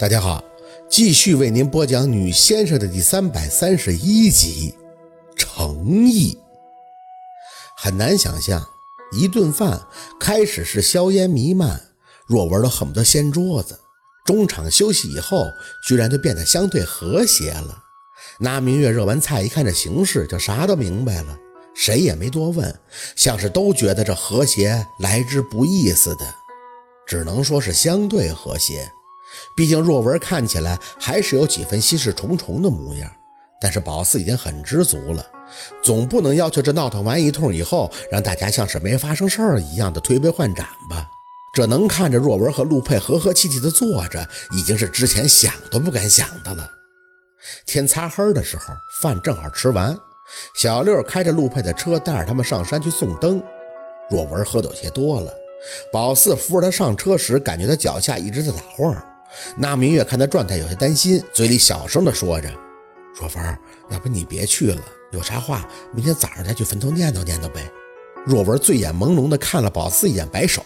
[0.00, 0.42] 大家好，
[0.88, 4.74] 继续为您播讲《女先生》的第三百三十一集。
[5.36, 6.38] 诚意
[7.76, 8.66] 很难想象，
[9.12, 9.78] 一顿饭
[10.18, 11.78] 开始是硝烟弥漫，
[12.26, 13.78] 若文都恨不得掀桌子。
[14.24, 15.44] 中场休息以后，
[15.86, 17.84] 居然就变得相对和谐了。
[18.38, 21.38] 那明月热完菜，一看这形势，就啥都明白了，
[21.74, 22.74] 谁也没多问，
[23.16, 26.24] 像是都觉得这和谐来之不易似的，
[27.06, 28.90] 只能说是相对和谐。
[29.56, 33.10] 毕竟若文看起来还是有几分心事重重的模样，
[33.60, 35.24] 但是宝四已经很知足了，
[35.82, 41.08] 总不能要求这闹腾完一通以后，让大家像是没发生事儿一样的推杯换盏吧？
[41.52, 46.70] 这能看着若文和陆佩和和气气的坐着，已经是之前想都不敢想的了。
[47.66, 49.96] 天擦黑的时候，饭正好吃完，
[50.54, 53.42] 小六开着陆佩的车，带着他们上山去送灯。
[54.08, 55.32] 若文喝的有些多了，
[55.92, 58.94] 宝四扶着他上车时，感觉他脚下一直在打晃。
[59.56, 62.48] 那明月看他状态有些担心，嘴里小声的说着
[63.18, 63.58] ：“若文，
[63.90, 64.82] 要不你别去了，
[65.12, 67.70] 有啥话明天早上再去坟头念叨念叨呗。”
[68.26, 70.62] 若文醉眼朦胧的看了宝四一眼，摆手，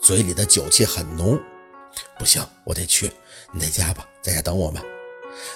[0.00, 1.38] 嘴里的酒气很浓。
[2.18, 3.10] “不行，我得去，
[3.52, 4.82] 你在家吧，在家等我们。”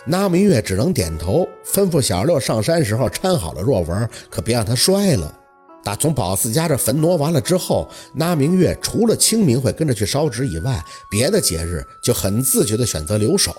[0.07, 5.41] 那明月只能点头，吩咐小六上山时候搀好了若文，可别让他摔了。
[5.85, 13.53] 打从宝四家这坟挪完了之后，那明月除了清明会跟着去烧纸以外，别的节日就很自觉地选择留守，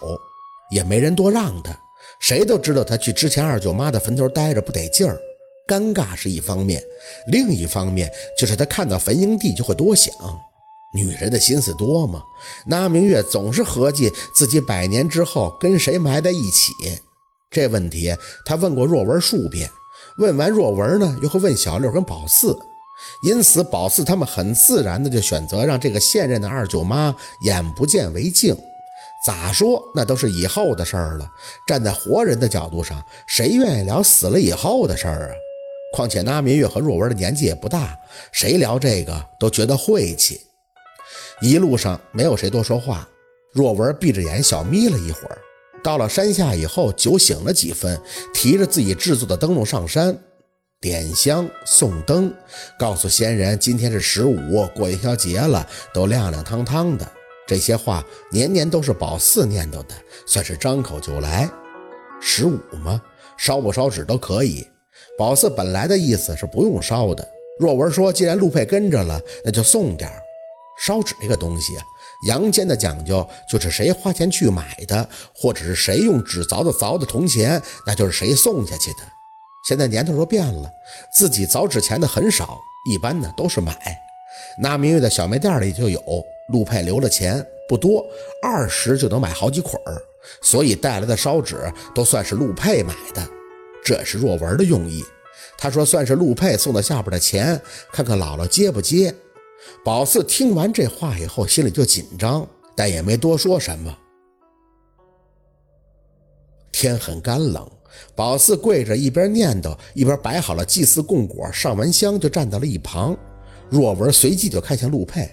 [0.72, 1.78] 也没人多让他。
[2.20, 5.20] 谁都知道他去之前二舅妈的坟头待着不得劲儿，
[5.68, 6.82] 尴尬是一方面，
[7.28, 10.14] 另一方面就是他看到坟营地就会多想。
[10.96, 12.22] 女人的心思多吗？
[12.68, 16.72] 那明月总是合计自己百年之后跟谁埋在一起，
[17.50, 18.16] 这问题
[18.46, 19.70] 他问过若文数遍。
[20.17, 22.58] 问完若文呢，又会问小六跟宝四，
[23.23, 28.56] 因此宝四他们很自然的就选择让这个现任的二舅妈眼不见为净。
[29.25, 31.25] 咋说那都是以后的事儿了。
[31.66, 35.34] 站在活人的角度上，谁愿意聊死了以后的事儿啊？
[35.94, 37.97] 况且那明月和若文的年纪也不大，
[38.31, 40.41] 谁聊这个都觉得晦气。
[41.41, 43.07] 一路上没有谁多说话，
[43.53, 45.38] 若文闭着眼小眯了一会儿。
[45.84, 48.00] 到了山下以后，酒醒了几分，
[48.34, 50.18] 提着自己制作的灯笼上山，
[50.80, 52.34] 点香送灯，
[52.80, 57.06] 告诉仙人今天是十五，过元宵节了，都亮亮堂堂的。
[57.46, 58.02] 这些话
[58.32, 59.94] 年年都是宝四念叨的，
[60.26, 61.50] 算是张口就来。
[62.22, 63.02] 十五吗？
[63.38, 64.66] 烧不烧纸都可以。
[65.18, 67.28] 宝四本来的意思是不用烧的。
[67.60, 70.10] 若文说，既然陆佩跟着了，那就送点
[70.80, 71.74] 烧纸这个东西。
[72.25, 79.00] 阳间的讲究就是谁花钱去买的，或者是谁用纸凿的凿的铜钱，那就是谁送下去的。
[79.67, 80.69] 现在年头都变了，
[81.16, 82.59] 自己凿纸钱的很少，
[82.91, 83.78] 一般呢都是买。
[84.61, 86.01] 那明月的小卖店里就有，
[86.50, 88.06] 陆佩留了钱不多，
[88.41, 90.01] 二十就能买好几捆儿，
[90.41, 93.25] 所以带来的烧纸都算是陆佩买的。
[93.85, 95.03] 这是若文的用意，
[95.57, 97.59] 他说算是陆佩送到下边的钱，
[97.91, 99.13] 看看姥姥接不接。
[99.84, 103.97] 宝四听完这话以后，心里就紧张，但也没多说什么。
[106.72, 107.69] 天很干冷，
[108.16, 113.16] 宝四跪着，一边念叨，一边摆好了祭祀供果，上完香就站到了一旁。
[113.69, 115.29] 若文随即就看向陆佩：“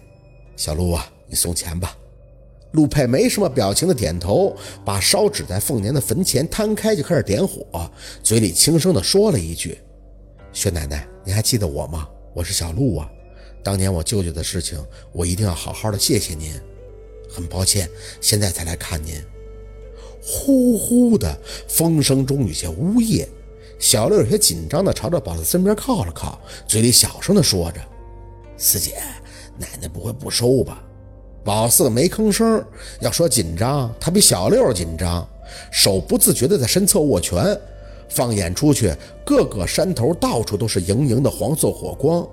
[0.56, 1.96] 小陆啊，你送钱吧。”
[2.72, 7.90] 陆佩没什么表情的点头，把烧纸在凤年的坟前摊开，就开始点火，
[8.22, 9.78] 嘴里轻声的说了一句
[10.52, 12.08] ：“薛奶奶，你还记得我吗？
[12.34, 13.10] 我是小陆啊。”
[13.62, 14.78] 当年我舅舅的事情，
[15.12, 16.52] 我一定要好好的谢谢您。
[17.28, 17.88] 很抱歉，
[18.20, 19.14] 现在才来看您。
[20.22, 21.38] 呼呼的
[21.68, 23.28] 风声中有些呜咽，
[23.78, 27.80] 小六有些紧张的朝着宝四身边靠了靠，嘴里小声的说着
[28.58, 28.96] ：“四姐，
[29.58, 30.82] 奶奶不会不收吧？”
[31.44, 32.62] 宝四没吭声。
[33.00, 35.26] 要说紧张，他比小六紧张，
[35.70, 37.58] 手不自觉的在身侧握拳。
[38.08, 38.92] 放眼出去，
[39.24, 42.28] 各个山头到处都是莹莹的黄色火光。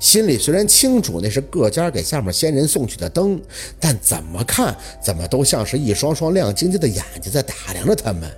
[0.00, 3.40] 心里虽然清楚那是各家给下面仙人送去的灯，
[3.78, 8.30] 但怎么看怎么都像是一双双亮晶晶的眼睛在打量着他们。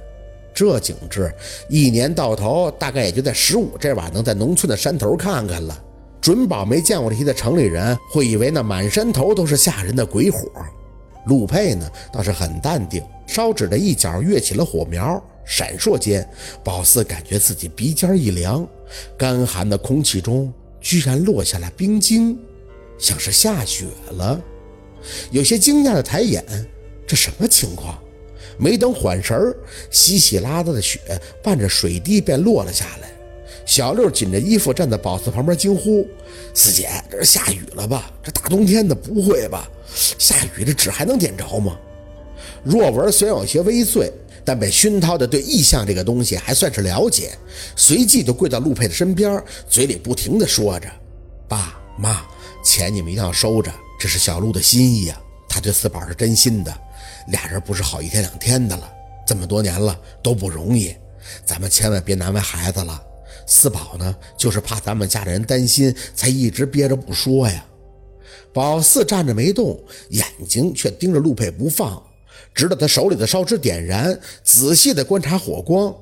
[0.52, 1.32] 这景致，
[1.68, 5.84] 一年到头大概也就在十五这晚能在农村的山头看看了。
[6.20, 10.40] 准保没见过这些的城里人会以为那满山头都是吓人的鬼火。
[11.26, 16.28] 陆佩呢倒是很淡定，烧纸的一角跃起了火苗，闪烁间，
[16.64, 18.66] 宝四感觉自己鼻尖一凉，
[19.16, 20.52] 干寒的空气中。
[20.80, 22.38] 居然落下了冰晶，
[22.98, 24.40] 像是下雪了。
[25.30, 26.44] 有些惊讶的抬眼，
[27.06, 27.98] 这什么情况？
[28.58, 29.56] 没等缓神儿，
[29.90, 31.00] 稀稀拉拉的雪
[31.42, 33.10] 伴着水滴便落了下来。
[33.64, 36.06] 小六紧着衣服站在宝四旁边，惊呼
[36.52, 38.12] ：“四姐，这是下雨了吧？
[38.22, 39.70] 这大冬天的，不会吧？
[40.18, 41.78] 下雨这纸还能点着吗？”
[42.62, 44.12] 若文虽然有些微醉，
[44.50, 47.38] 但被熏陶的对异象这个东西还算是了解，
[47.76, 50.90] 随即就跪到陆佩的身边，嘴里不停的说着
[51.46, 52.26] ：“爸妈，
[52.64, 56.80] 钱你们一定要收着，这是小陆的心意啊，他对四宝是真心的。
[57.28, 58.92] 俩人不是好一天两天的了，
[59.24, 60.92] 这么多年了都不容易，
[61.46, 63.00] 咱们千万别难为孩子了。
[63.46, 67.64] 四宝呢，就是怕咱们家里人担心，才一直憋着不说呀。”
[68.52, 72.02] 宝四站着没动，眼睛却盯着陆佩不放。
[72.60, 75.94] 直到他手里的烧纸点燃，仔细的观察火光。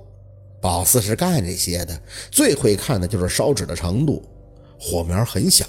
[0.61, 2.03] 宝四是干这些的，
[2.33, 4.21] 最会看的就是烧纸的程度。
[4.77, 5.65] 火苗很小，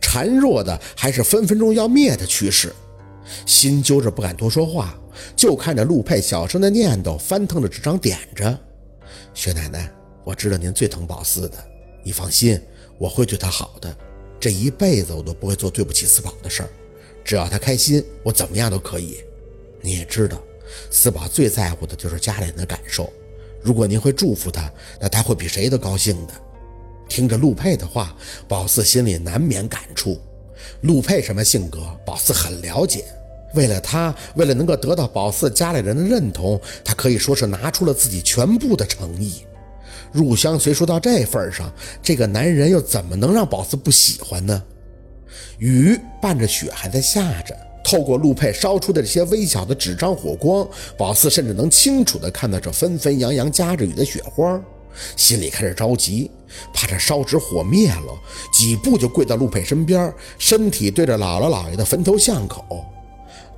[0.00, 2.72] 孱弱的还是分分钟要灭的趋势。
[3.44, 4.96] 心揪着不敢多说话，
[5.34, 8.56] 就看着陆佩小声的念叨，翻腾着纸张点着。
[9.34, 9.92] 薛奶奶，
[10.22, 11.58] 我知道您最疼宝四的，
[12.04, 12.60] 你放心，
[12.98, 13.92] 我会对他好的。
[14.38, 16.68] 这一辈子我都不会做对不起四宝的事儿，
[17.24, 19.18] 只要他开心，我怎么样都可以。
[19.82, 20.40] 你也知道，
[20.90, 23.12] 四宝最在乎的就是家里人的感受。
[23.62, 26.34] 如果您会祝福他，那他会比谁都高兴的。
[27.08, 28.16] 听着陆佩的话，
[28.46, 30.20] 宝四心里难免感触。
[30.82, 33.04] 陆佩什么性格，宝四很了解。
[33.54, 39.44] 为了他，为了能够得到宝四家里人的认同，他可以说是拿出了自己全部的诚意。
[40.12, 41.72] 入乡随俗到这份上，
[42.02, 44.62] 这个男人又怎么能让宝四不喜欢呢？
[45.58, 47.56] 雨伴着雪还在下着。
[47.82, 50.66] 透过陆佩烧出的这些微小的纸张火光，
[50.96, 54.60] 宝四甚至能清楚地看到这纷纷扬扬夹着雨的雪花，
[55.16, 56.30] 心里开始着急，
[56.74, 58.18] 怕这烧纸火灭了，
[58.52, 62.84] 几步就跪到陆佩身边，身体对着姥姥姥爷的坟头巷口：“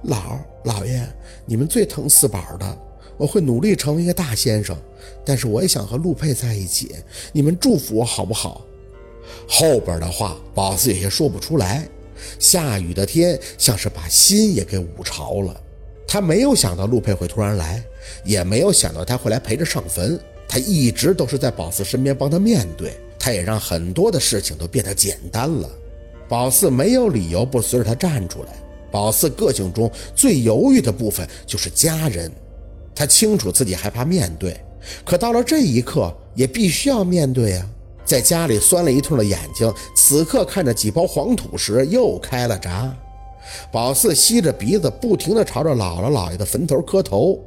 [0.07, 1.07] 姥姥爷，
[1.45, 2.79] 你们最疼四宝的，
[3.17, 4.77] 我会努力成为一个大先生，
[5.25, 6.95] 但是我也想和陆佩在一起，
[7.33, 8.63] 你们祝福我好不好？”
[9.49, 11.89] 后边的话，宝四有些说不出来。
[12.39, 15.61] 下雨的天像是把心也给捂潮了。
[16.07, 17.83] 他没有想到陆佩会突然来，
[18.25, 20.19] 也没有想到他会来陪着上坟。
[20.47, 25.71] 他一直都是在宝四身边帮他面对，他也让很多的事情都变得简单了。
[26.29, 28.49] 宝四没有理由不随着他站出来。
[28.91, 32.31] 宝四个性中最犹豫的部分就是家人，
[32.95, 34.61] 他清楚自己害怕面对，
[35.05, 37.67] 可到了这一刻也必须要面对啊。
[38.05, 42.95] 在家里酸了一通的眼睛，此刻看着几包黄土时又开了闸。
[43.73, 47.39] 宝四吸着鼻子，不停地朝着姥姥姥爷的坟头磕头，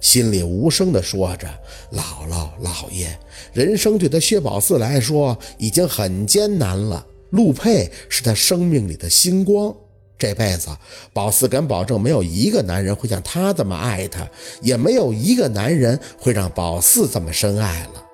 [0.00, 1.48] 心里无声地说着
[1.92, 3.18] ：“姥姥姥爷，
[3.52, 7.04] 人生对他薛宝四来说已经很艰难了。
[7.30, 9.74] 陆佩是他生命里的星光，
[10.18, 10.68] 这辈子
[11.12, 14.26] 宝四敢保证，没有一个男人会像他这么爱他，
[14.62, 18.04] 也没有一个男人会让宝四这么深爱了。”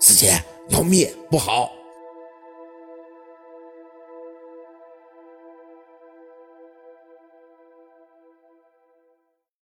[0.00, 0.42] 四姐。
[0.70, 1.79] 要灭不好。